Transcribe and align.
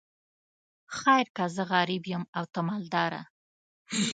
خیر 0.97 1.27
که 1.35 1.45
زه 1.55 1.63
غریب 1.71 2.03
یم 2.11 2.23
او 2.37 2.43
ته 2.53 2.61
مالداره. 2.67 3.21